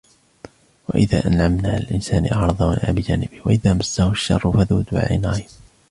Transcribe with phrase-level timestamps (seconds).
[0.89, 5.49] وَإِذَا أَنْعَمْنَا عَلَى الْإِنْسَانِ أَعْرَضَ وَنَأَى بِجَانِبِهِ وَإِذَا مَسَّهُ الشَّرُّ فَذُو دُعَاءٍ عَرِيضٍ